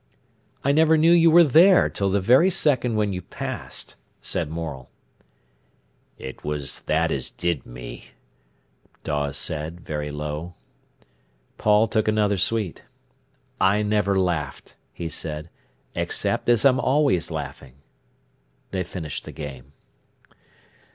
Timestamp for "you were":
1.11-1.43